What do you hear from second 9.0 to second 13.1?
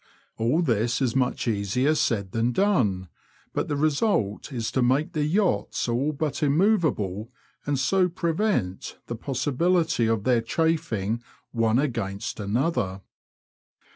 the possibility of their chafing one against another.